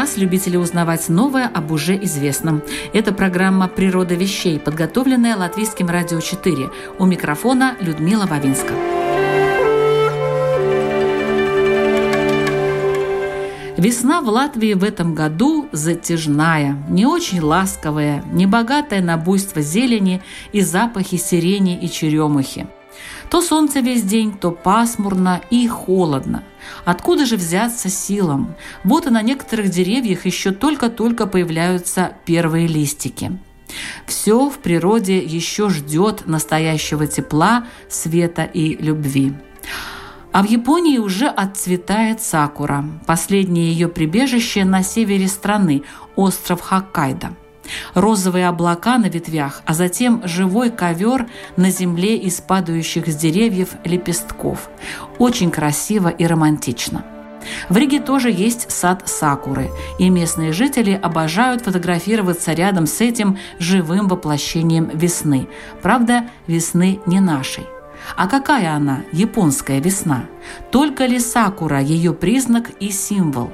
[0.00, 2.62] Вас, любители узнавать новое об уже известном.
[2.94, 6.70] Это программа «Природа вещей», подготовленная Латвийским радио 4.
[6.98, 8.72] У микрофона Людмила Вавинска.
[13.76, 20.22] Весна в Латвии в этом году затяжная, не очень ласковая, не богатая на буйство зелени
[20.52, 22.66] и запахи сирени и черемухи.
[23.28, 26.42] То солнце весь день, то пасмурно и холодно.
[26.84, 28.54] Откуда же взяться силам?
[28.84, 33.38] Вот и на некоторых деревьях еще только-только появляются первые листики.
[34.06, 39.34] Все в природе еще ждет настоящего тепла, света и любви.
[40.32, 45.82] А в Японии уже отцветает сакура, последнее ее прибежище на севере страны,
[46.14, 47.30] остров Хоккайдо
[47.94, 51.26] розовые облака на ветвях, а затем живой ковер
[51.56, 54.70] на земле из падающих с деревьев лепестков.
[55.18, 57.04] Очень красиво и романтично.
[57.68, 64.08] В Риге тоже есть сад сакуры, и местные жители обожают фотографироваться рядом с этим живым
[64.08, 65.48] воплощением весны.
[65.82, 67.64] Правда, весны не нашей.
[68.16, 70.24] А какая она, японская весна?
[70.70, 73.52] Только ли сакура ее признак и символ?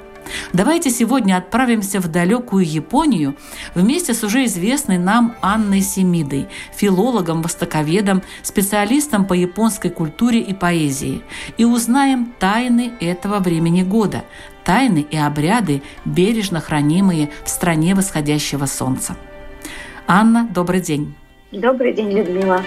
[0.53, 3.37] Давайте сегодня отправимся в далекую Японию
[3.75, 11.23] вместе с уже известной нам Анной Семидой, филологом, востоковедом, специалистом по японской культуре и поэзии,
[11.57, 14.25] и узнаем тайны этого времени года,
[14.65, 19.17] тайны и обряды, бережно хранимые в стране восходящего солнца.
[20.07, 21.15] Анна, добрый день.
[21.53, 22.63] Добрый день, Людмила.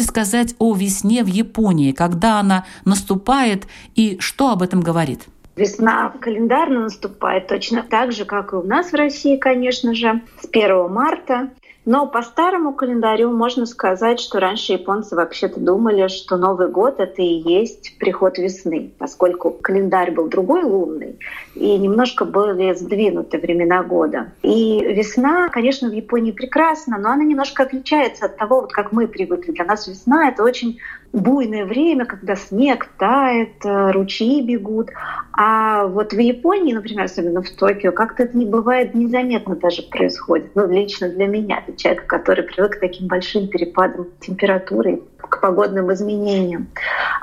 [0.00, 5.26] Можете сказать о весне в Японии, когда она наступает и что об этом говорит?
[5.56, 10.48] Весна календарно наступает точно так же, как и у нас в России, конечно же, с
[10.50, 11.50] 1 марта.
[11.86, 17.22] Но по старому календарю можно сказать, что раньше японцы вообще-то думали, что Новый год— это
[17.22, 21.18] и есть приход весны, поскольку календарь был другой, лунный,
[21.54, 24.32] и немножко были сдвинуты времена года.
[24.42, 29.08] И весна, конечно, в Японии прекрасна, но она немножко отличается от того, вот как мы
[29.08, 29.52] привыкли.
[29.52, 30.78] Для нас весна— это очень
[31.12, 34.90] буйное время, когда снег тает, э, ручьи бегут.
[35.32, 40.54] А вот в Японии, например, особенно в Токио, как-то это не бывает незаметно даже происходит.
[40.54, 45.92] Ну, лично для меня, для человека, который привык к таким большим перепадам температуры, к погодным
[45.92, 46.68] изменениям.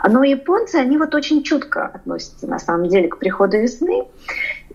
[0.08, 4.06] Но японцы, они вот очень чутко относятся на самом деле к приходу весны.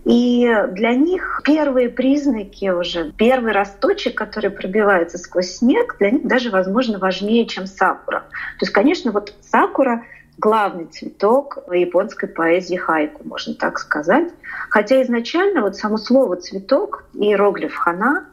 [0.05, 6.49] И для них первые признаки уже, первый росточек, который пробивается сквозь снег, для них даже,
[6.49, 8.21] возможно, важнее, чем сакура.
[8.59, 10.03] То есть, конечно, вот сакура
[10.37, 14.29] главный цветок японской поэзии хайку, можно так сказать.
[14.69, 18.25] Хотя изначально вот само слово «цветок» и иероглиф «хана»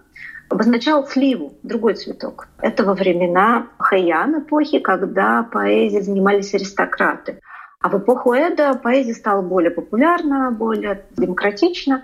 [0.49, 2.49] обозначал сливу, другой цветок.
[2.61, 7.41] Это во времена Хэйян эпохи, когда поэзией занимались аристократы.
[7.83, 12.03] А в эпоху Эда поэзия стала более популярна, более демократична.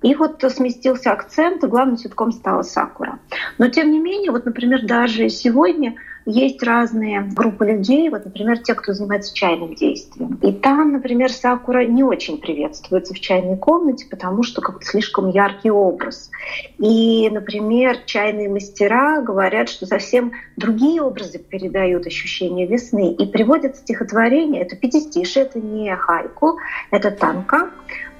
[0.00, 3.18] И вот сместился акцент, и главным цветком стала сакура.
[3.58, 5.96] Но тем не менее, вот, например, даже сегодня
[6.28, 10.38] есть разные группы людей, вот, например, те, кто занимается чайным действием.
[10.42, 15.70] И там, например, сакура не очень приветствуется в чайной комнате, потому что как-то слишком яркий
[15.70, 16.30] образ.
[16.78, 24.62] И, например, чайные мастера говорят, что совсем другие образы передают ощущение весны и приводят стихотворение.
[24.62, 26.58] Это пятистишие, это не хайку,
[26.90, 27.70] это танка.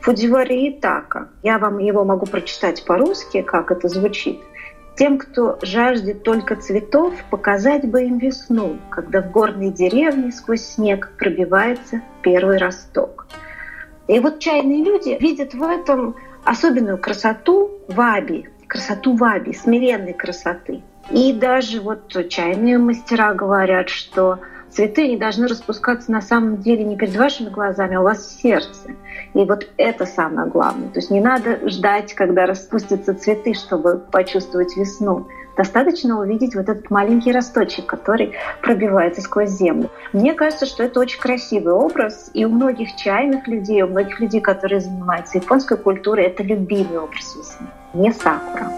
[0.00, 1.28] Фудзивари Итака.
[1.43, 4.38] Я вам его могу прочитать по-русски, как это звучит.
[4.98, 11.12] Тем, кто жаждет только цветов, показать бы им весну, когда в горной деревне сквозь снег
[11.16, 13.28] пробивается первый росток.
[14.08, 20.82] И вот чайные люди видят в этом особенную красоту ваби, красоту ваби, смиренной красоты.
[21.12, 24.40] И даже вот чайные мастера говорят, что
[24.78, 28.40] Цветы не должны распускаться на самом деле не перед вашими глазами, а у вас в
[28.40, 28.92] сердце.
[29.34, 30.88] И вот это самое главное.
[30.90, 35.26] То есть не надо ждать, когда распустятся цветы, чтобы почувствовать весну.
[35.56, 39.90] Достаточно увидеть вот этот маленький росточек, который пробивается сквозь землю.
[40.12, 44.40] Мне кажется, что это очень красивый образ, и у многих чайных людей, у многих людей,
[44.40, 48.70] которые занимаются японской культурой, это любимый образ весны, не сакура.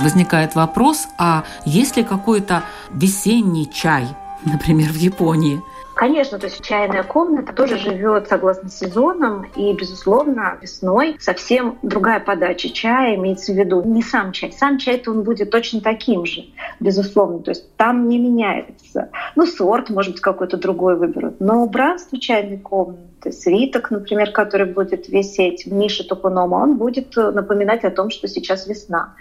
[0.00, 4.06] Возникает вопрос, а есть ли какой-то весенний чай,
[4.44, 5.60] например, в Японии?
[6.00, 12.70] Конечно, то есть чайная комната тоже живет согласно сезонам, и, безусловно, весной совсем другая подача
[12.70, 13.82] чая имеется в виду.
[13.82, 14.50] Не сам чай.
[14.50, 16.46] Сам чай-то он будет точно таким же,
[16.80, 17.40] безусловно.
[17.40, 19.10] То есть там не меняется.
[19.36, 21.40] Ну, сорт, может быть, какой-то другой выберут.
[21.40, 27.84] Но убранство чайной комнаты, свиток, например, который будет висеть в нише топонома, он будет напоминать
[27.84, 29.14] о том, что сейчас весна.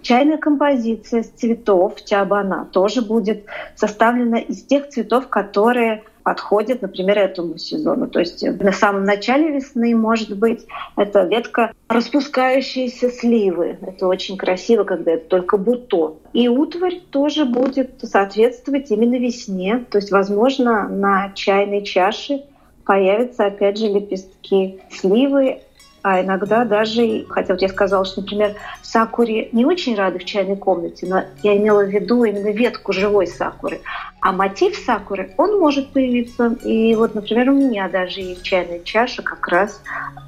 [0.00, 3.44] Чайная композиция с цветов тябана тоже будет
[3.76, 8.08] составлена из тех цветов, которые подходит, например, этому сезону.
[8.08, 10.66] То есть на самом начале весны, может быть,
[10.96, 13.78] это ветка распускающиеся сливы.
[13.82, 16.16] Это очень красиво, когда это только бутон.
[16.32, 19.84] И утварь тоже будет соответствовать именно весне.
[19.90, 22.44] То есть, возможно, на чайной чаше
[22.84, 25.60] появятся, опять же, лепестки сливы,
[26.02, 30.56] а иногда даже, хотя вот я сказала, что, например, сакури не очень рады в чайной
[30.56, 33.80] комнате, но я имела в виду именно ветку живой сакуры.
[34.20, 36.56] А мотив сакуры, он может появиться.
[36.64, 39.80] И вот, например, у меня даже есть чайная чаша как раз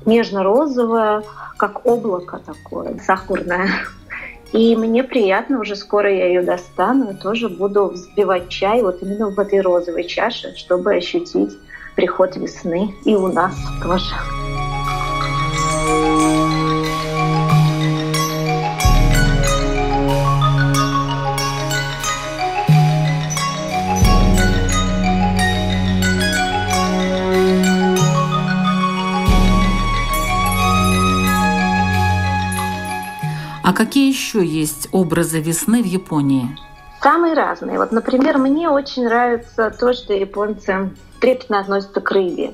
[0.06, 1.24] нежно-розовая,
[1.56, 3.68] как облако такое, сакурное.
[4.52, 9.30] И мне приятно, уже скоро я ее достану, и тоже буду взбивать чай вот именно
[9.30, 11.58] в этой розовой чаше, чтобы ощутить
[11.96, 14.14] приход весны и у нас тоже.
[33.64, 36.54] А какие еще есть образы весны в Японии?
[37.00, 37.78] Самые разные.
[37.78, 42.52] Вот, например, мне очень нравится то, что японцы трепетно относятся к рыбе.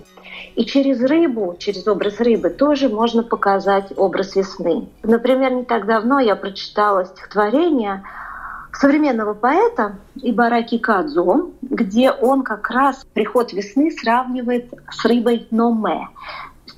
[0.54, 4.88] И через рыбу, через образ рыбы тоже можно показать образ весны.
[5.02, 8.04] Например, не так давно я прочитала стихотворение
[8.72, 16.08] современного поэта Ибараки Кадзо, где он как раз приход весны сравнивает с рыбой номе.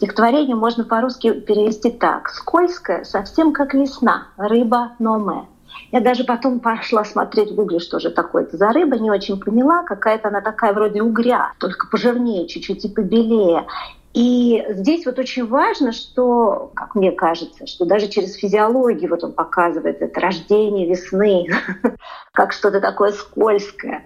[0.02, 2.28] Стихотворение можно по-русски перевести так.
[2.28, 5.46] «Скользкая, совсем как весна, рыба номе».
[5.92, 9.38] Я даже потом пошла смотреть в гугле, что же такое это за рыба, не очень
[9.38, 9.84] поняла.
[9.84, 13.64] Какая-то она такая вроде угря, только пожирнее, чуть-чуть и побелее.
[14.12, 19.32] И здесь вот очень важно, что, как мне кажется, что даже через физиологию вот он
[19.32, 21.46] показывает это рождение весны,
[22.32, 24.02] как что-то такое скользкое,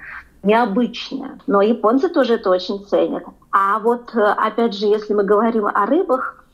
[0.47, 1.39] необычное.
[1.47, 3.25] Но японцы тоже это очень ценят.
[3.51, 6.45] А вот, опять же, если мы говорим о рыбах,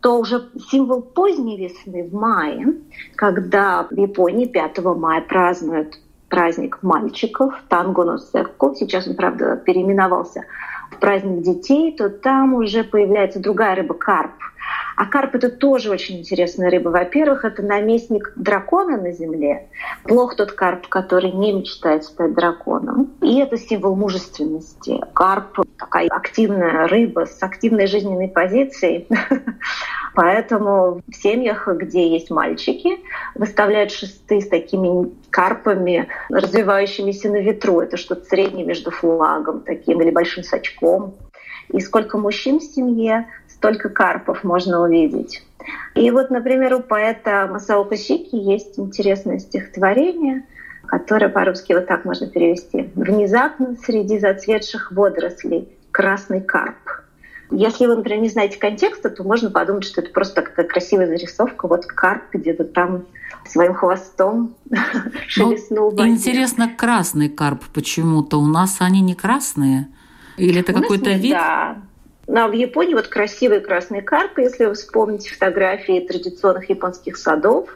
[0.00, 2.74] то уже символ поздней весны в мае,
[3.16, 5.98] когда в Японии 5 мая празднуют
[6.28, 10.44] праздник мальчиков Танго но Секко, сейчас он, правда, переименовался
[10.92, 14.32] в праздник детей, то там уже появляется другая рыба карп.
[14.96, 16.90] А карп это тоже очень интересная рыба.
[16.90, 19.68] Во-первых, это наместник дракона на земле.
[20.04, 23.10] Плох тот карп, который не мечтает стать драконом.
[23.22, 25.00] И это символ мужественности.
[25.14, 29.06] Карп такая активная рыба с активной жизненной позицией.
[30.14, 32.98] Поэтому в семьях, где есть мальчики,
[33.34, 37.80] выставляют шесты с такими карпами, развивающимися на ветру.
[37.80, 41.14] Это что-то среднее между флагом таким или большим сачком.
[41.72, 45.42] И сколько мужчин в семье, столько карпов можно увидеть.
[45.94, 50.44] И вот, например, у поэта Масао Косики есть интересное стихотворение,
[50.86, 52.90] которое по-русски вот так можно перевести.
[52.94, 56.76] «Внезапно среди зацветших водорослей красный карп».
[57.52, 61.66] Если вы, например, не знаете контекста, то можно подумать, что это просто такая красивая зарисовка.
[61.66, 63.06] Вот карп где-то там
[63.44, 64.54] своим хвостом
[65.26, 65.92] шелестнул.
[65.92, 68.38] Ну, интересно, красный карп почему-то.
[68.38, 69.88] У нас они не красные?
[70.36, 71.32] Или это какой-то вид?
[71.32, 71.82] Да.
[72.26, 77.68] Но в Японии вот красивый красный карп, если вы вспомните фотографии традиционных японских садов,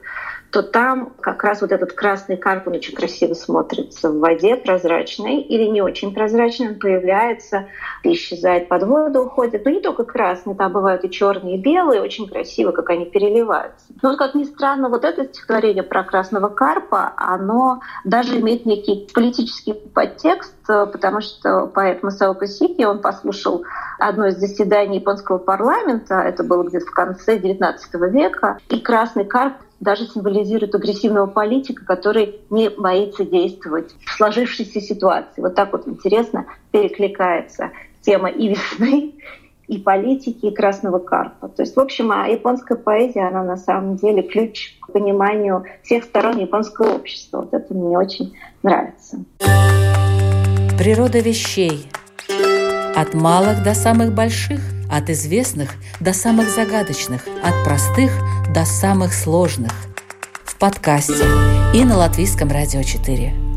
[0.55, 5.41] то там как раз вот этот красный карп, он очень красиво смотрится в воде, прозрачной
[5.41, 7.67] или не очень прозрачной, он появляется,
[8.05, 9.65] исчезает под воду, уходит.
[9.65, 13.85] Но не только красный, там бывают и черные, и белые, очень красиво, как они переливаются.
[14.01, 19.09] Но вот как ни странно, вот это стихотворение про красного карпа, оно даже имеет некий
[19.13, 23.65] политический подтекст, потому что поэт Масао Косики, он послушал
[23.99, 27.75] одно из заседании японского парламента, это было где-то в конце XIX
[28.09, 29.55] века, и красный карп
[29.85, 35.43] даже символизирует агрессивного политика, который не боится действовать в сложившейся ситуации.
[35.43, 39.13] Вот так вот интересно перекликается тема и весны,
[39.69, 41.49] и политики, и красного карпа.
[41.49, 46.05] То есть, в общем, а японская поэзия, она на самом деле ключ к пониманию всех
[46.05, 47.39] сторон японского общества.
[47.39, 49.19] Вот это мне очень нравится.
[50.79, 51.87] Природа вещей.
[52.97, 54.61] От малых до самых больших,
[54.91, 58.13] от известных до самых загадочных, от простых
[58.53, 59.73] до самых сложных.
[60.45, 61.25] В подкасте
[61.75, 63.54] и на Латвийском радио 4.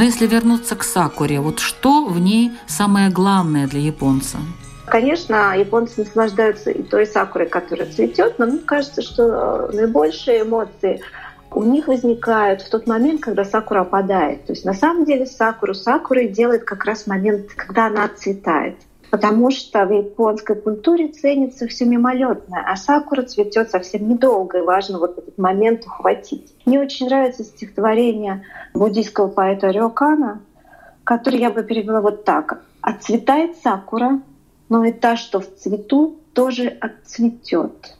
[0.00, 4.38] Но если вернуться к сакуре, вот что в ней самое главное для японца?
[4.86, 11.02] Конечно, японцы наслаждаются и той сакурой, которая цветет, но мне кажется, что наибольшие эмоции
[11.50, 14.46] у них возникают в тот момент, когда сакура опадает.
[14.46, 18.76] То есть на самом деле сакуру сакурой делает как раз момент, когда она отцветает
[19.10, 24.98] потому что в японской культуре ценится все мимолетное, а сакура цветет совсем недолго, и важно
[24.98, 26.54] вот этот момент ухватить.
[26.64, 30.40] Мне очень нравится стихотворение буддийского поэта Рёкана,
[31.04, 32.62] который я бы перевела вот так.
[32.80, 34.22] «Отцветает сакура,
[34.68, 37.96] но и та, что в цвету, тоже отцветет».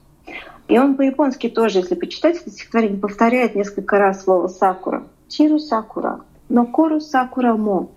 [0.69, 5.03] И он по-японски тоже, если почитать это стихотворение, повторяет несколько раз слово «сакура».
[5.29, 7.89] «Чиру сакура», «но кору сакура мо»,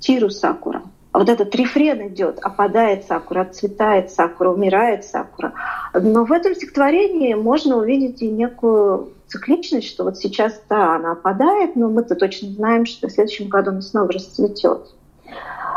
[0.00, 0.82] «чиру сакура».
[1.16, 5.54] А вот этот рефрен идет, опадает сакура, отцветает сакура, умирает сакура.
[5.94, 11.74] Но в этом стихотворении можно увидеть и некую цикличность, что вот сейчас, да, она опадает,
[11.74, 14.94] но мы-то точно знаем, что в следующем году она снова расцветет.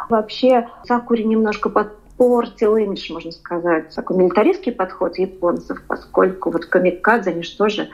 [0.09, 7.43] Вообще сакуре немножко подпортил имидж, можно сказать, такой милитаристский подход японцев, поскольку вот камикадзе, они
[7.43, 7.87] же тоже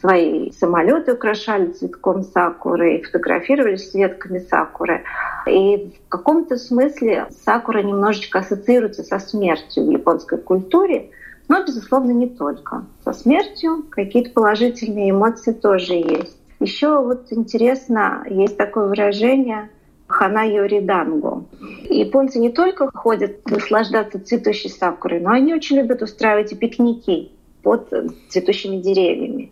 [0.00, 5.04] свои самолеты украшали цветком сакуры и фотографировались с ветками сакуры.
[5.46, 11.10] И в каком-то смысле сакура немножечко ассоциируется со смертью в японской культуре,
[11.48, 12.84] но, безусловно, не только.
[13.04, 16.36] Со смертью какие-то положительные эмоции тоже есть.
[16.58, 19.68] Еще вот интересно, есть такое выражение
[20.06, 21.44] хана йориданго.
[21.88, 27.32] Японцы не только ходят наслаждаться цветущей сакурой, но они очень любят устраивать и пикники
[27.66, 27.88] под
[28.28, 29.50] цветущими деревьями.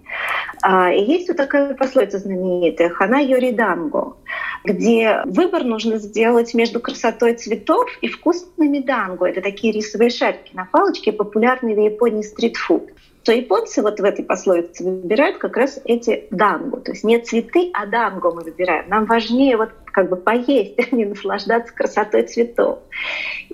[0.62, 4.14] А, и есть вот такая пословица знаменитая «Хана йориданго»,
[4.62, 9.26] где выбор нужно сделать между красотой цветов и вкусными данго.
[9.26, 12.85] Это такие рисовые шарики на палочке, популярные в Японии стритфуд
[13.25, 16.81] то японцы вот в этой пословице выбирают как раз эти данго.
[16.81, 18.88] То есть не цветы, а данго мы выбираем.
[18.90, 22.81] Нам важнее вот как бы поесть, а не наслаждаться красотой цветов.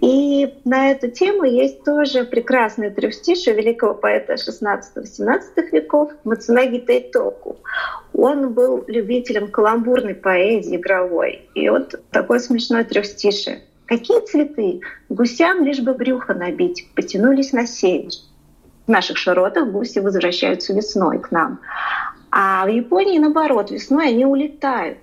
[0.00, 7.58] И на эту тему есть тоже прекрасное трехстишие великого поэта 16-17 веков Мацунаги Тайтоку.
[8.12, 11.48] Он был любителем каламбурной поэзии игровой.
[11.54, 13.62] И вот такое смешное трехстишие.
[13.86, 14.80] Какие цветы?
[15.08, 18.10] Гусям лишь бы брюхо набить, потянулись на север
[18.86, 21.60] в наших широтах гуси возвращаются весной к нам.
[22.30, 24.98] А в Японии, наоборот, весной они улетают.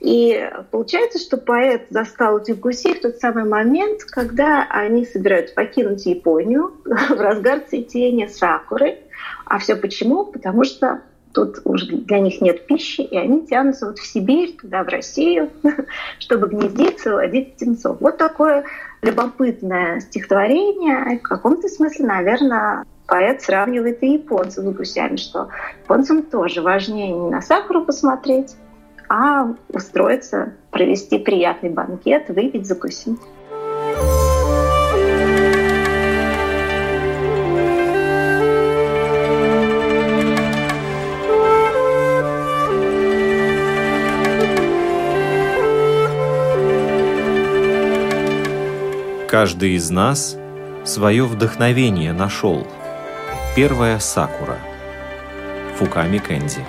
[0.00, 6.04] И получается, что поэт застал этих гусей в тот самый момент, когда они собираются покинуть
[6.06, 8.98] Японию в разгар цветения сакуры.
[9.46, 10.24] А все почему?
[10.24, 14.82] Потому что тут уже для них нет пищи, и они тянутся вот в Сибирь, туда,
[14.82, 15.50] в Россию,
[16.18, 17.98] чтобы гнездиться водить птенцов.
[18.00, 18.64] Вот такое
[19.02, 21.18] любопытное стихотворение.
[21.18, 25.50] В каком-то смысле, наверное, поэт сравнивает и японцев с гусями, что
[25.82, 28.56] японцам тоже важнее не на сахару посмотреть,
[29.06, 33.20] а устроиться, провести приятный банкет, выпить, закусить.
[49.28, 50.34] Каждый из нас
[50.84, 52.66] свое вдохновение нашел–
[53.54, 54.58] Первая сакура.
[55.76, 56.64] Фуками Кэнди.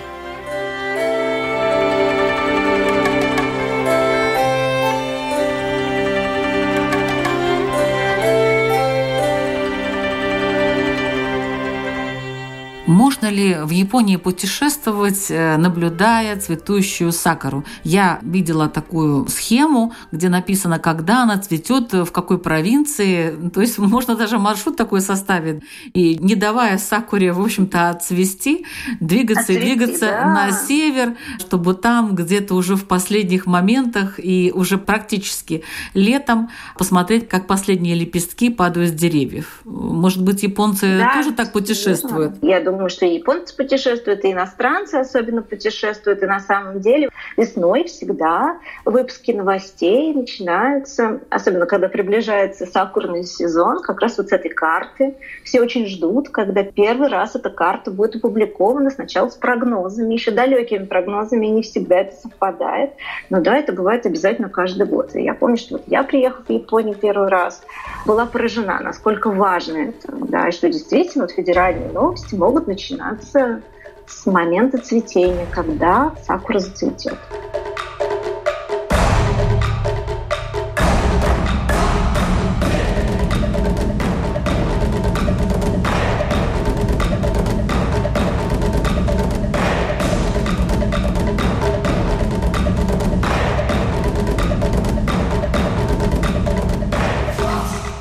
[13.24, 17.64] Можно ли в Японии путешествовать, э, наблюдая цветущую сакуру?
[17.82, 23.34] Я видела такую схему, где написано, когда она цветет, в какой провинции.
[23.54, 25.62] То есть можно даже маршрут такой составить.
[25.94, 28.66] И не давая сакуре, в общем-то, отцвести,
[29.00, 30.26] двигаться Отцвести, и двигаться да.
[30.26, 35.64] на север, чтобы там где-то уже в последних моментах и уже практически
[35.94, 39.62] летом посмотреть, как последние лепестки падают с деревьев.
[39.64, 42.34] Может быть, японцы да, тоже так путешествуют?
[42.42, 46.22] Я думаю, что и японцы путешествуют, и иностранцы особенно путешествуют.
[46.22, 54.00] И на самом деле весной всегда выпуски новостей начинаются, особенно когда приближается сакурный сезон, как
[54.00, 55.14] раз вот с этой карты.
[55.44, 60.84] Все очень ждут, когда первый раз эта карта будет опубликована сначала с прогнозами, еще далекими
[60.84, 62.92] прогнозами, и не всегда это совпадает.
[63.30, 65.14] Но да, это бывает обязательно каждый год.
[65.14, 67.62] И я помню, что вот я, приехав в Японию первый раз,
[68.06, 70.12] была поражена, насколько важно это.
[70.12, 72.66] Да, и что действительно вот федеральные новости могут
[73.04, 73.62] начинаться
[74.06, 77.18] с момента цветения, когда сакура зацветет.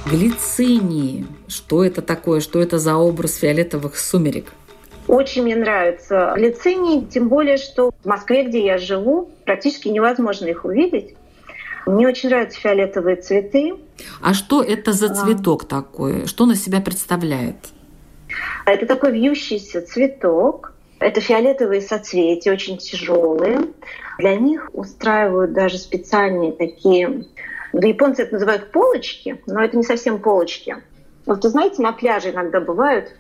[0.05, 1.25] глицинии.
[1.47, 2.39] Что это такое?
[2.39, 4.45] Что это за образ фиолетовых сумерек?
[5.07, 10.65] Очень мне нравятся глицинии, тем более, что в Москве, где я живу, практически невозможно их
[10.65, 11.15] увидеть.
[11.85, 13.73] Мне очень нравятся фиолетовые цветы.
[14.21, 15.15] А что это за а.
[15.15, 15.67] цветок а.
[15.67, 16.27] такой?
[16.27, 17.57] Что на себя представляет?
[18.65, 20.73] Это такой вьющийся цветок.
[20.99, 23.59] Это фиолетовые соцветия, очень тяжелые.
[24.19, 27.25] Для них устраивают даже специальные такие
[27.73, 30.77] да, японцы это называют полочки, но это не совсем полочки.
[31.25, 33.15] Вот вы знаете, на пляже иногда бывают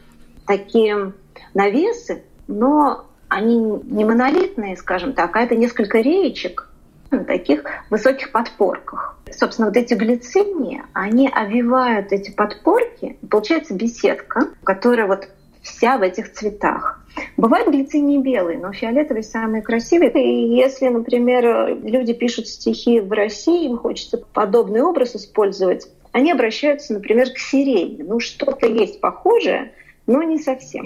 [0.45, 1.13] такие
[1.53, 6.69] навесы, но они не монолитные, скажем так, а это несколько реечек
[7.11, 9.17] на таких высоких подпорках.
[9.31, 15.29] Собственно, вот эти глицинии, они обвивают эти подпорки, получается беседка, которая вот
[15.61, 16.99] вся в этих цветах.
[17.37, 20.11] Бывают глицинии белые, но фиолетовые самые красивые.
[20.11, 26.93] И если, например, люди пишут стихи в России, им хочется подобный образ использовать, они обращаются,
[26.93, 28.03] например, к сирени.
[28.03, 29.73] Ну, что-то есть похожее,
[30.05, 30.85] но не совсем.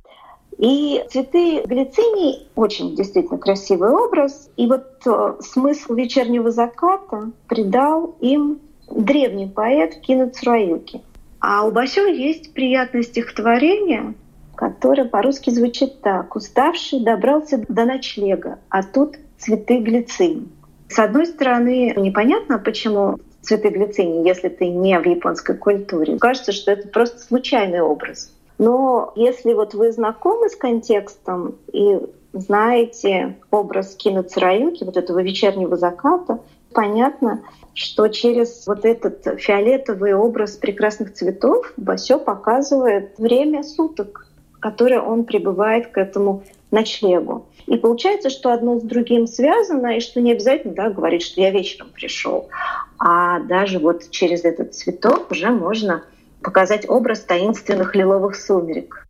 [0.58, 4.50] И цветы глицинии очень действительно красивый образ.
[4.58, 10.02] И вот э, смысл вечернего заката придал им древний поэт
[10.36, 11.02] Цураюки.
[11.39, 14.15] А у Басё есть приятное стихотворение,
[14.56, 16.36] которое по-русски звучит так.
[16.36, 20.48] «Уставший добрался до ночлега, а тут цветы глицинии».
[20.89, 26.17] С одной стороны, непонятно, почему цветы глицинии, если ты не в японской культуре.
[26.17, 28.32] Кажется, что это просто случайный образ.
[28.58, 32.00] Но если вот вы знакомы с контекстом и
[32.34, 36.39] знаете образ Кина Цараюки, вот этого вечернего заката,
[36.74, 37.43] понятно,
[37.74, 44.28] что через вот этот фиолетовый образ прекрасных цветов Басё показывает время суток,
[44.60, 47.46] которое он прибывает к этому ночлегу.
[47.67, 51.52] И получается, что одно с другим связано, и что не обязательно да, говорить, что я
[51.52, 52.50] вечером пришел,
[52.98, 56.04] а даже вот через этот цветок уже можно
[56.48, 59.06] показать образ таинственных лиловых сумерек.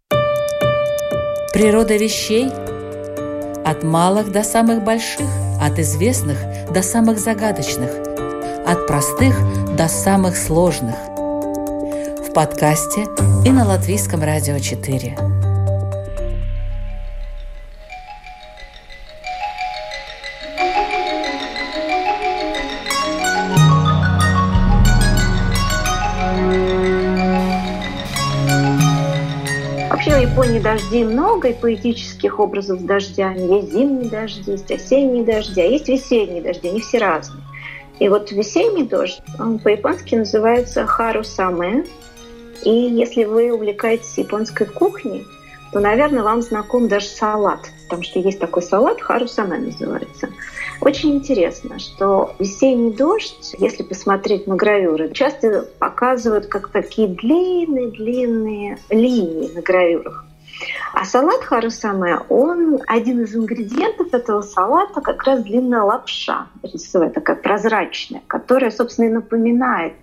[1.54, 2.50] Природа вещей
[3.64, 5.28] от малых до самых больших,
[5.62, 6.36] от известных
[6.74, 7.92] до самых загадочных,
[8.66, 9.36] от простых
[9.76, 10.96] до самых сложных.
[12.28, 13.02] В подкасте
[13.46, 15.37] и на Латвийском радио 4.
[30.32, 33.56] Японии дождей много, и поэтических образов с дождями.
[33.56, 37.44] Есть зимние дожди, есть осенние дожди, а есть весенние дожди, они все разные.
[38.00, 41.86] И вот весенний дождь, он по-японски называется харусаме.
[42.64, 45.26] И если вы увлекаетесь японской кухней,
[45.72, 50.30] то, наверное, вам знаком даже салат, потому что есть такой салат, харусаме называется.
[50.82, 59.54] Очень интересно, что весенний дождь, если посмотреть на гравюры, часто показывают как такие длинные-длинные линии
[59.56, 60.26] на гравюрах.
[60.94, 67.38] А салат харусаме, он один из ингредиентов этого салата как раз длинная лапша, рисовая, такая
[67.38, 69.94] прозрачная, которая, собственно, и напоминает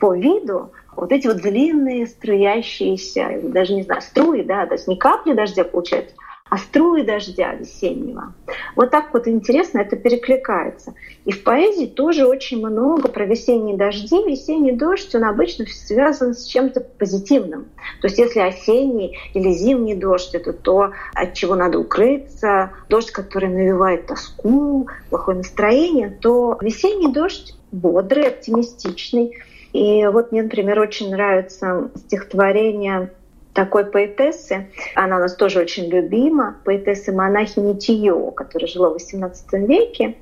[0.00, 4.96] по виду вот эти вот длинные струящиеся, даже не знаю, струи, да, то есть не
[4.96, 6.14] капли дождя получается,
[6.50, 8.34] а струи дождя весеннего.
[8.76, 10.94] Вот так вот интересно это перекликается.
[11.24, 14.16] И в поэзии тоже очень много про весенние дожди.
[14.24, 17.66] Весенний дождь, он обычно связан с чем-то позитивным.
[18.00, 23.48] То есть если осенний или зимний дождь, это то, от чего надо укрыться, дождь, который
[23.48, 29.38] навевает тоску, плохое настроение, то весенний дождь бодрый, оптимистичный.
[29.72, 33.10] И вот мне, например, очень нравится стихотворение
[33.54, 34.68] такой поэтессы.
[34.94, 36.56] Она у нас тоже очень любима.
[36.64, 40.16] Поэтессы монахини Тио, которая жила в XVIII веке.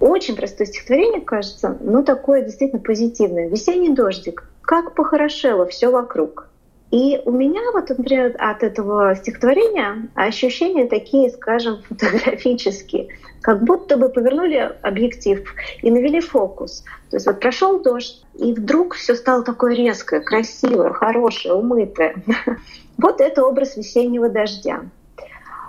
[0.00, 3.48] Очень простое стихотворение, кажется, но такое действительно позитивное.
[3.48, 6.48] «Весенний дождик, как похорошело все вокруг».
[6.90, 13.08] И у меня вот, например, от этого стихотворения ощущения такие, скажем, фотографические,
[13.42, 16.84] как будто бы повернули объектив и навели фокус.
[17.10, 22.14] То есть вот прошел дождь, и вдруг все стало такое резкое, красивое, хорошее, умытое.
[23.00, 24.80] Вот это образ весеннего дождя.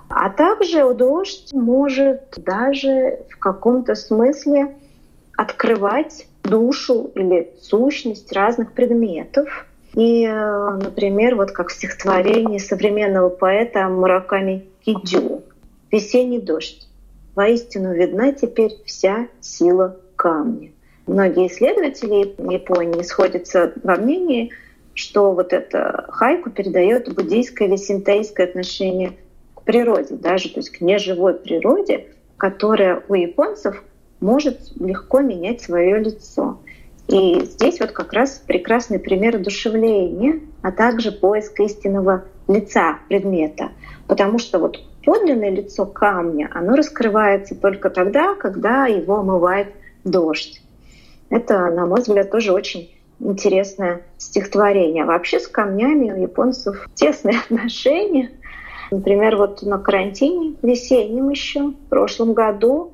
[0.10, 4.75] А также дождь может даже в каком-то смысле
[5.38, 9.67] открывать душу или сущность разных предметов.
[9.95, 15.43] И, э, например, вот как в стихотворении современного поэта Мураками Кидзю
[15.91, 16.88] «Весенний дождь.
[17.36, 20.71] Воистину видна теперь вся сила камня».
[21.08, 24.52] Многие исследователи Японии сходятся во мнении,
[24.93, 29.13] что вот это хайку передает буддийское или синтейское отношение
[29.56, 32.06] к природе, даже то есть к неживой природе,
[32.38, 33.84] которая у японцев
[34.19, 36.60] может легко менять свое лицо.
[37.10, 43.72] И здесь вот как раз прекрасный пример одушевления, а также поиск истинного лица предмета.
[44.08, 49.69] Потому что вот подлинное лицо камня, оно раскрывается только тогда, когда его омывает
[50.04, 50.62] дождь.
[51.32, 55.06] Это, на мой взгляд, тоже очень интересное стихотворение.
[55.06, 58.30] Вообще с камнями у японцев тесные отношения.
[58.91, 62.93] Например, вот на карантине весеннем еще, в прошлом году,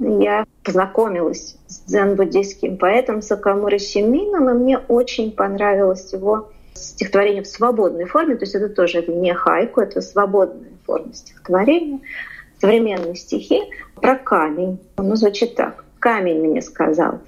[0.00, 8.06] я познакомилась с дзен-буддийским поэтом Сакамура Симином, и мне очень понравилось его стихотворение в свободной
[8.06, 12.00] форме, то есть это тоже это не хайку, это свободная форма стихотворения,
[12.60, 13.62] современные стихи
[13.96, 14.78] про камень.
[14.96, 15.84] Оно звучит так.
[15.98, 17.18] «Камень мне сказал,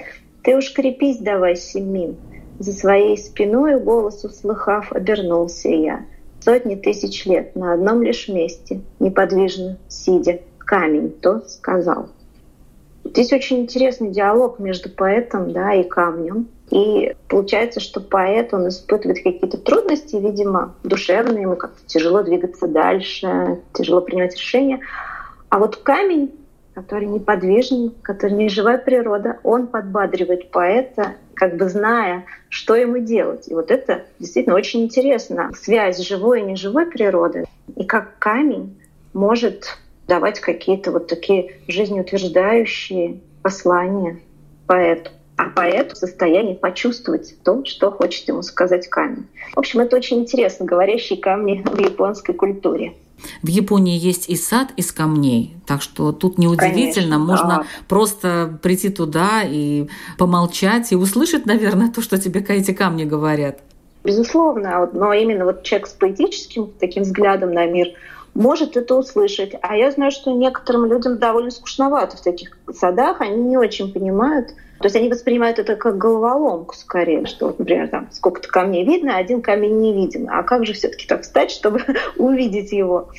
[0.43, 2.17] ты уж крепись давай, Симин».
[2.59, 6.07] За своей спиной голос услыхав, обернулся я.
[6.41, 12.09] Сотни тысяч лет на одном лишь месте, неподвижно сидя, камень то сказал.
[13.05, 16.49] Здесь очень интересный диалог между поэтом да, и камнем.
[16.71, 23.61] И получается, что поэт, он испытывает какие-то трудности, видимо, душевные, ему как-то тяжело двигаться дальше,
[23.75, 24.81] тяжело принимать решения.
[25.51, 26.33] А вот камень,
[26.75, 33.49] который неподвижный, который не живая природа, он подбадривает поэта, как бы зная, что ему делать.
[33.49, 35.51] И вот это действительно очень интересно.
[35.55, 37.45] Связь живой и неживой природы.
[37.77, 38.81] И как камень
[39.13, 44.21] может давать какие-то вот такие жизнеутверждающие послания
[44.67, 45.11] поэту.
[45.37, 49.27] А поэт в состоянии почувствовать то, что хочет ему сказать камень.
[49.55, 52.95] В общем, это очень интересно, говорящие камни в японской культуре.
[53.43, 57.67] В Японии есть и сад из камней, так что тут неудивительно, Конечно, можно да.
[57.89, 59.89] просто прийти туда и
[60.19, 63.61] помолчать и услышать, наверное, то, что тебе эти камни говорят.
[64.05, 67.89] Безусловно, но именно вот человек с поэтическим таким взглядом на мир,
[68.35, 69.55] может это услышать.
[69.61, 74.49] А я знаю, что некоторым людям довольно скучновато в таких садах, они не очень понимают.
[74.79, 79.15] То есть они воспринимают это как головоломку скорее, что, вот, например, там сколько-то камней видно,
[79.15, 80.29] а один камень не виден.
[80.29, 81.83] А как же все-таки так встать, чтобы
[82.17, 83.11] увидеть его?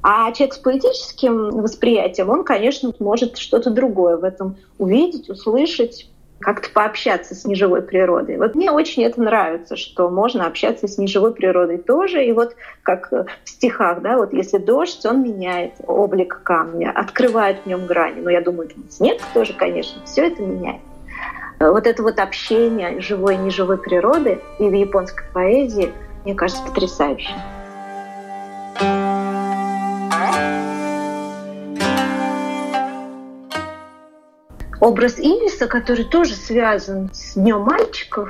[0.00, 6.08] А человек с поэтическим восприятием, он, конечно, может что-то другое в этом увидеть, услышать,
[6.40, 8.36] как-то пообщаться с неживой природой.
[8.36, 12.24] Вот мне очень это нравится, что можно общаться с неживой природой тоже.
[12.24, 17.66] И вот как в стихах, да, вот если дождь, он меняет облик камня, открывает в
[17.66, 18.20] нем грани.
[18.20, 20.80] Но я думаю, снег тоже, конечно, все это меняет.
[21.60, 25.92] Вот это вот общение живой и неживой природы и в японской поэзии,
[26.24, 27.34] мне кажется, потрясающим.
[34.80, 38.28] Образ Ириса, который тоже связан с Днем мальчиков.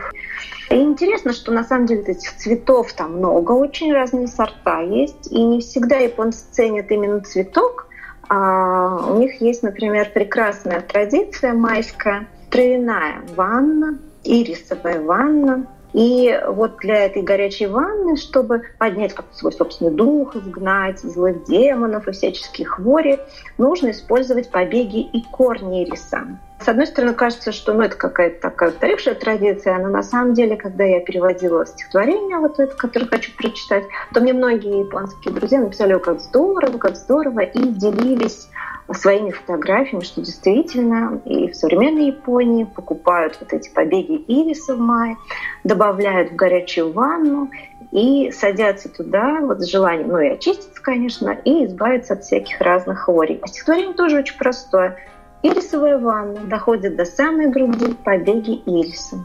[0.70, 5.30] И интересно, что на самом деле этих цветов там много, очень разные сорта есть.
[5.30, 7.86] И не всегда японцы ценят именно цветок.
[8.28, 15.66] А у них есть, например, прекрасная традиция майская, травяная ванна, ирисовая ванна.
[15.92, 22.08] И вот для этой горячей ванны, чтобы поднять как свой собственный дух, изгнать злых демонов
[22.08, 23.18] и всяческие хвори,
[23.56, 26.38] нужно использовать побеги и корни ириса.
[26.60, 30.56] С одной стороны, кажется, что ну, это какая-то такая устаревшая традиция, но на самом деле,
[30.56, 35.96] когда я переводила стихотворение, вот это, которое хочу прочитать, то мне многие японские друзья написали,
[35.98, 38.48] как здорово, как здорово, и делились
[38.92, 45.16] своими фотографиями, что действительно и в современной Японии покупают вот эти побеги ириса в мае,
[45.64, 47.50] добавляют в горячую ванну
[47.90, 53.00] и садятся туда вот с желанием, ну и очиститься, конечно, и избавиться от всяких разных
[53.00, 53.40] хворей.
[53.42, 54.96] А стихотворение тоже очень простое.
[55.40, 59.24] Ирисовая ванна доходит до самой груди побеги ириса.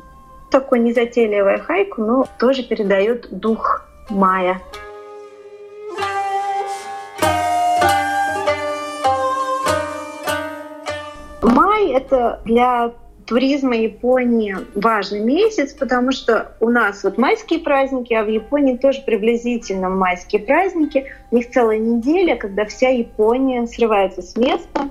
[0.51, 4.61] Такое незатейливое хайку, но тоже передает дух мая.
[11.41, 12.93] Май— это для
[13.25, 19.01] туризма Японии важный месяц, потому что у нас вот майские праздники, а в Японии тоже
[19.01, 21.11] приблизительно майские праздники.
[21.31, 24.89] У них целая неделя, когда вся Япония срывается с места,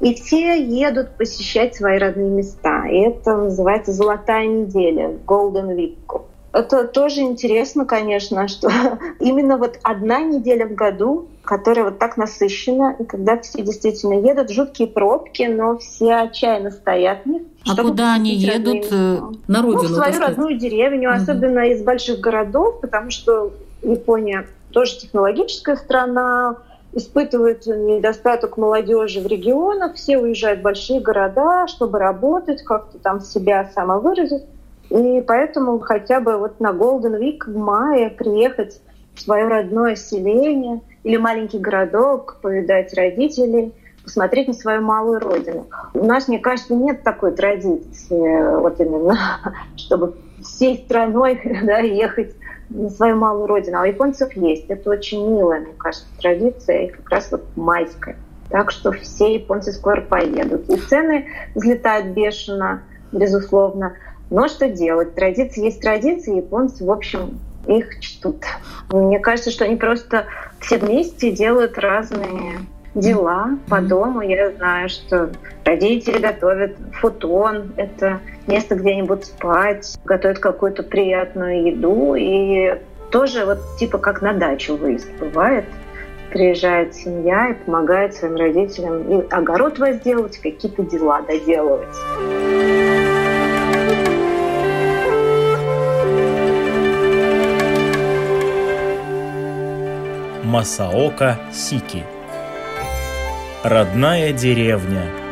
[0.00, 2.86] и все едут посещать свои родные места.
[2.86, 6.22] И это называется «Золотая неделя», «Golden Week».
[6.52, 8.70] Это тоже интересно, конечно, что
[9.20, 14.50] именно вот одна неделя в году, которая вот так насыщена, и когда все действительно едут,
[14.50, 17.42] жуткие пробки, но все отчаянно стоят них.
[17.68, 18.86] А куда они едут?
[18.90, 19.82] Э, на родину?
[19.82, 21.16] Ну, в свою родную деревню, угу.
[21.18, 26.56] особенно из больших городов, потому что Япония тоже технологическая страна,
[26.96, 33.70] испытывает недостаток молодежи в регионах, все уезжают в большие города, чтобы работать, как-то там себя
[33.74, 34.44] самовыразить.
[34.88, 38.80] И поэтому хотя бы вот на Golden Week в мае приехать
[39.14, 45.66] в свое родное селение или маленький городок, повидать родителей, посмотреть на свою малую родину.
[45.92, 49.18] У нас, мне кажется, нет такой традиции, вот именно,
[49.76, 52.34] чтобы всей страной да, ехать
[52.68, 53.78] на свою малую родину.
[53.78, 54.66] А у японцев есть.
[54.68, 58.16] Это очень милая, мне кажется, традиция, и как раз вот майская.
[58.50, 60.68] Так что все японцы скоро поедут.
[60.70, 63.96] И цены взлетают бешено, безусловно.
[64.30, 65.14] Но что делать?
[65.14, 68.44] Традиции есть традиции, японцы, в общем, их чтут.
[68.90, 70.26] Мне кажется, что они просто
[70.60, 72.60] все вместе делают разные
[72.94, 74.22] дела по дому.
[74.22, 75.30] Я знаю, что
[75.64, 82.14] родители готовят футон, это место, где они будут спать, готовят какую-то приятную еду.
[82.14, 82.74] И
[83.10, 85.64] тоже вот типа как на дачу выезд бывает.
[86.30, 91.96] Приезжает семья и помогает своим родителям и огород возделывать, какие-то дела доделывать.
[100.42, 102.02] Масаока Сики.
[103.62, 105.25] Родная деревня.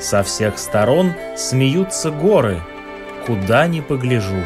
[0.00, 2.62] Со всех сторон смеются горы,
[3.26, 4.42] куда ни погляжу.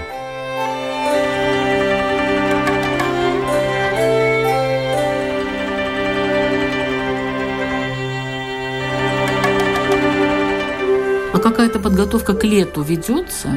[11.33, 13.51] А какая-то подготовка к лету ведется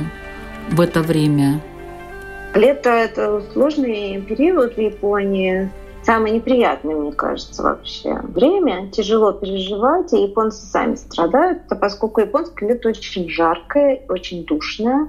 [0.70, 1.60] в это время?
[2.54, 5.72] Лето– это сложный период в Японии
[6.04, 8.90] самое неприятное, мне кажется, вообще время.
[8.92, 15.08] Тяжело переживать, и японцы сами страдают, поскольку японское лето очень жаркое, очень душное.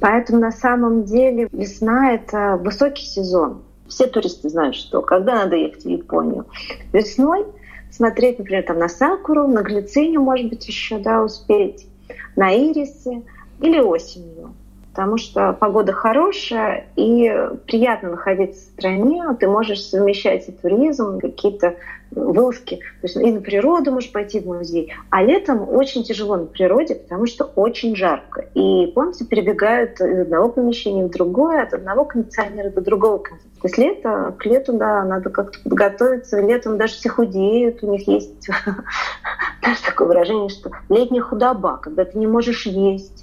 [0.00, 3.62] Поэтому на самом деле весна— это высокий сезон.
[3.86, 6.46] Все туристы знают, что когда надо ехать в Японию.
[6.92, 7.46] Весной
[7.90, 11.86] смотреть, например, там на сакуру, на глицинию, может быть, еще да, успеть,
[12.34, 13.22] на ирисы
[13.60, 14.54] или осенью
[14.92, 17.30] потому что погода хорошая и
[17.66, 19.24] приятно находиться в стране.
[19.40, 21.76] Ты можешь совмещать и туризм, какие-то
[22.10, 22.76] вылазки.
[23.00, 24.92] То есть и на природу можешь пойти в музей.
[25.08, 28.44] А летом очень тяжело на природе, потому что очень жарко.
[28.52, 33.52] И японцы перебегают из одного помещения в другое, от одного кондиционера до другого кондиционера.
[33.62, 36.40] То есть лето, к лету, да, надо как-то подготовиться.
[36.40, 37.82] Летом даже все худеют.
[37.82, 38.46] У них есть
[39.62, 43.21] даже такое выражение, что летняя худоба, когда ты не можешь есть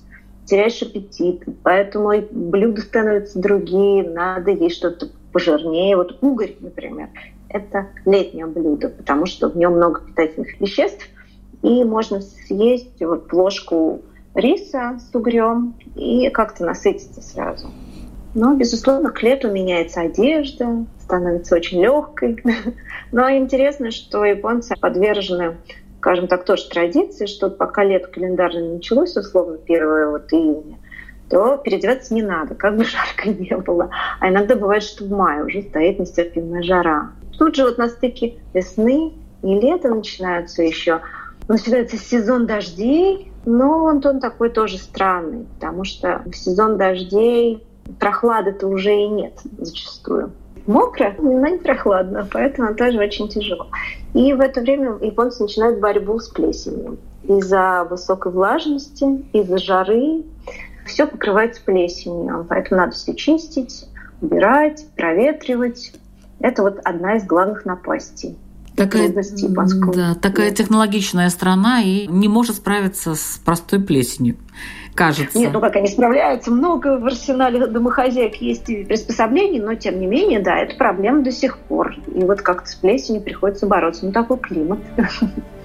[0.49, 5.95] теряешь аппетит, поэтому блюда становятся другие, надо есть что-то пожирнее.
[5.95, 7.09] Вот угорь, например,
[7.49, 11.07] это летнее блюдо, потому что в нем много питательных веществ,
[11.61, 14.01] и можно съесть вот ложку
[14.33, 17.67] риса с угрем и как-то насытиться сразу.
[18.35, 22.37] Но, безусловно, к лету меняется одежда, становится очень легкой.
[23.11, 25.57] Но интересно, что японцы подвержены
[25.99, 30.79] скажем так, тоже традиции, что пока лето календарное началось, условно, 1 вот июня,
[31.29, 33.89] то переодеваться не надо, как бы жарко не было.
[34.19, 37.11] А иногда бывает, что в мае уже стоит нестерпимая жара.
[37.37, 41.01] Тут же вот на стыке весны и лета начинаются еще,
[41.47, 47.65] начинается сезон дождей, но он, он такой тоже странный, потому что в сезон дождей
[47.99, 50.31] прохлады-то уже и нет зачастую
[50.69, 53.67] мокро, но не прохладно, поэтому тоже очень тяжело.
[54.13, 56.97] И в это время японцы начинают борьбу с плесенью.
[57.23, 60.23] из-за высокой влажности, из-за жары
[60.85, 62.45] все покрывается плесенью.
[62.47, 63.85] Поэтому надо все чистить,
[64.21, 65.93] убирать, проветривать.
[66.39, 68.37] Это вот одна из главных напастей.
[68.75, 69.13] Такая,
[69.93, 74.37] да, такая технологичная страна и не может справиться с простой плесенью,
[74.99, 75.39] кажется.
[75.39, 80.41] Нет, ну как они справляются, много в арсенале домохозяек есть приспособлений, но тем не менее,
[80.41, 81.95] да, это проблема до сих пор.
[82.13, 84.05] И вот как-то с плесенью приходится бороться.
[84.05, 84.79] Ну такой климат.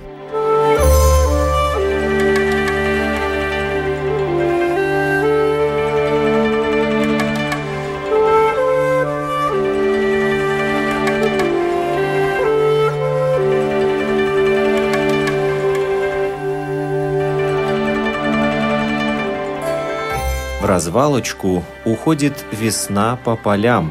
[20.85, 23.90] развалочку уходит весна по полям,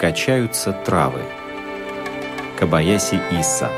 [0.00, 1.20] качаются травы.
[2.58, 3.70] Кабаяси Иса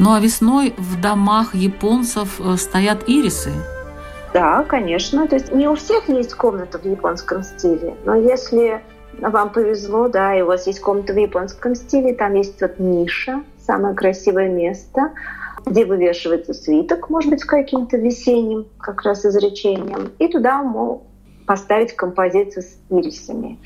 [0.00, 3.52] Ну а весной в домах японцев э, стоят ирисы.
[4.32, 5.28] Да, конечно.
[5.28, 8.82] То есть не у всех есть комната в японском стиле, но если
[9.20, 13.42] вам повезло, да, и у вас есть комната в японском стиле, там есть вот ниша,
[13.68, 15.12] самое красивое место,
[15.66, 20.12] где вывешивается свиток, может быть, каким-то весенним как раз изречением.
[20.18, 21.06] И туда мол,
[21.46, 23.58] поставить композицию с ирисами,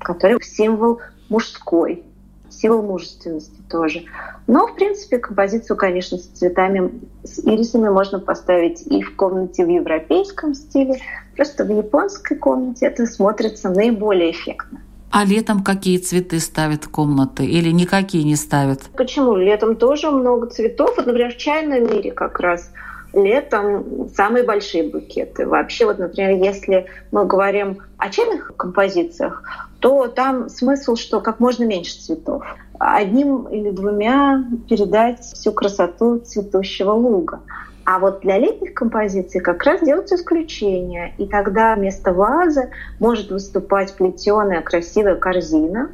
[0.00, 2.04] который символ мужской,
[2.50, 4.04] символ мужественности тоже.
[4.46, 6.92] Но, в принципе, композицию, конечно, с цветами,
[7.24, 11.00] с ирисами можно поставить и в комнате в европейском стиле,
[11.34, 14.82] просто в японской комнате это смотрится наиболее эффектно.
[15.18, 18.82] А летом какие цветы ставят в комнаты или никакие не ставят?
[18.98, 19.34] Почему?
[19.34, 20.92] Летом тоже много цветов.
[20.94, 22.70] Вот, например, в чайном мире как раз
[23.14, 25.46] летом самые большие букеты.
[25.46, 29.42] Вообще, вот, например, если мы говорим о чайных композициях,
[29.80, 32.44] то там смысл, что как можно меньше цветов.
[32.78, 37.40] Одним или двумя передать всю красоту цветущего луга.
[37.86, 41.14] А вот для летних композиций как раз делаются исключения.
[41.18, 45.90] И тогда вместо вазы может выступать плетеная красивая корзина.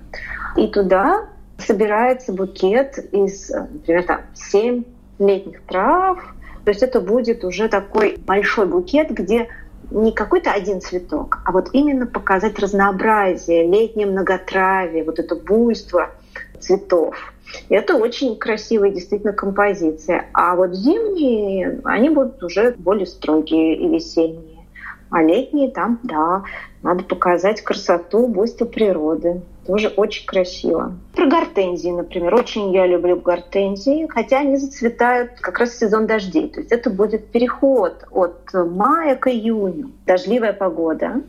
[0.56, 1.26] И туда
[1.58, 4.84] собирается букет из, например, там, 7
[5.18, 6.18] летних трав.
[6.64, 9.48] То есть это будет уже такой большой букет, где
[9.90, 16.10] не какой-то один цветок, а вот именно показать разнообразие, летнее многотравие, вот это буйство
[16.58, 17.34] цветов.
[17.68, 20.26] Это очень красивая действительно композиция.
[20.32, 24.66] А вот зимние, они будут уже более строгие и весенние.
[25.10, 26.44] А летние там, да,
[26.82, 29.42] надо показать красоту, буйство природы.
[29.66, 30.94] Тоже очень красиво.
[31.14, 32.34] Про гортензии, например.
[32.34, 36.48] Очень я люблю гортензии, хотя они зацветают как раз в сезон дождей.
[36.48, 39.92] То есть это будет переход от мая к июню.
[40.06, 41.22] Дождливая погода.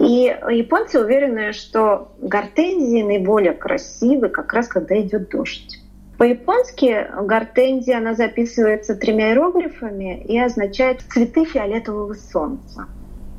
[0.00, 5.78] И японцы уверены, что гортензии наиболее красивы как раз когда идет дождь.
[6.16, 12.86] По-японски гортензия, она записывается тремя иероглифами и означает «цветы фиолетового солнца».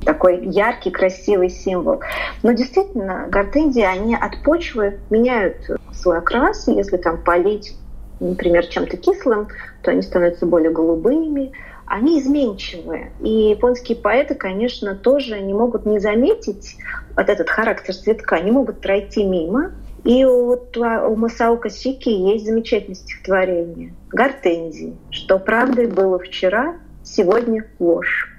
[0.05, 2.01] Такой яркий, красивый символ.
[2.43, 5.57] Но действительно, гортензии, они от почвы меняют
[5.91, 6.67] свой окрас.
[6.67, 7.75] Если там полить,
[8.19, 9.47] например, чем-то кислым,
[9.81, 11.53] то они становятся более голубыми
[11.91, 13.11] они изменчивые.
[13.19, 16.77] И японские поэты, конечно, тоже не могут не заметить
[17.17, 19.73] вот этот характер цветка, не могут пройти мимо.
[20.05, 28.29] И вот у Масаока Сики есть замечательное стихотворение «Гортензии», что правдой было вчера, сегодня ложь.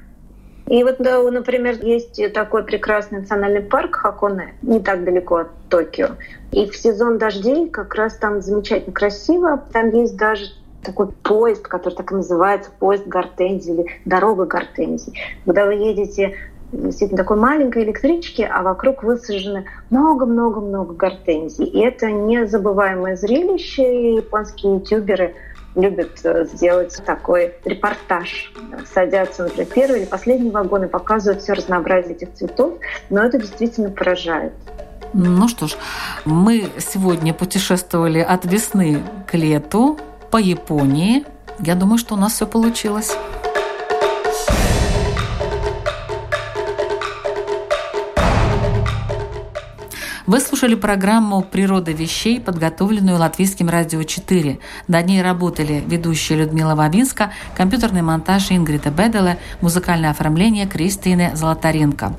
[0.67, 6.11] И вот, да, например, есть такой прекрасный национальный парк Хаконе, не так далеко от Токио.
[6.53, 9.63] И в сезон дождей как раз там замечательно красиво.
[9.73, 10.47] Там есть даже
[10.83, 15.13] такой поезд, который так и называется, поезд гортензии или дорога гортензии.
[15.45, 16.35] Когда вы едете
[16.73, 21.67] действительно такой маленькой электричке, а вокруг высажены много-много-много гортензий.
[21.67, 25.35] И это незабываемое зрелище, и японские ютуберы
[25.75, 28.53] любят э, сделать такой репортаж.
[28.93, 32.75] Садятся, например, первый или последний вагон и показывают все разнообразие этих цветов,
[33.11, 34.53] но это действительно поражает.
[35.15, 35.77] Ну что ж,
[36.25, 39.99] мы сегодня путешествовали от весны к лету,
[40.33, 41.25] по Японии.
[41.61, 43.13] Я думаю, что у нас все получилось.
[50.27, 54.59] Вы слушали программу «Природа вещей», подготовленную Латвийским радио 4.
[54.89, 62.15] На ней работали ведущая Людмила Вавинска, компьютерный монтаж Ингрида Беделе, музыкальное оформление Кристины Золотаренко.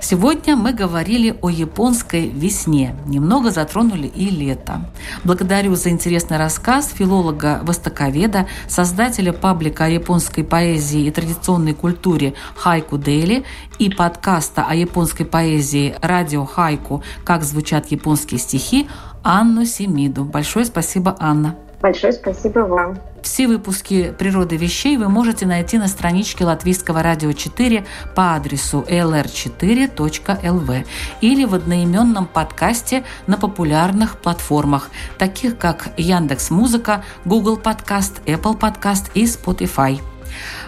[0.00, 4.90] Сегодня мы говорили о японской весне, немного затронули и лето.
[5.24, 13.44] Благодарю за интересный рассказ филолога-востоковеда, создателя паблика о японской поэзии и традиционной культуре «Хайку Дейли»
[13.78, 17.02] и подкаста о японской поэзии «Радио Хайку.
[17.24, 18.88] Как звучат японские стихи»
[19.22, 20.24] Анну Семиду.
[20.24, 21.56] Большое спасибо, Анна.
[21.80, 22.98] Большое спасибо вам.
[23.22, 30.86] Все выпуски «Природы вещей» вы можете найти на страничке Латвийского радио 4 по адресу lr4.lv
[31.20, 39.10] или в одноименном подкасте на популярных платформах, таких как Яндекс Музыка, Google Подкаст, Apple Подкаст
[39.14, 40.00] и Spotify.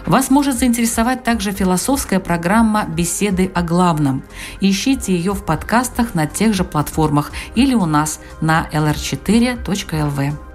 [0.05, 4.23] Вас может заинтересовать также философская программа «Беседы о главном».
[4.59, 10.50] Ищите ее в подкастах на тех же платформах или у нас на lr4.lv.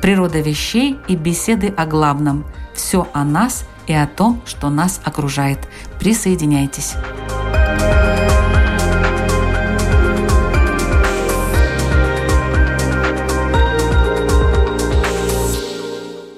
[0.00, 2.44] Природа вещей и беседы о главном.
[2.74, 5.58] Все о нас и о том, что нас окружает.
[5.98, 6.94] Присоединяйтесь.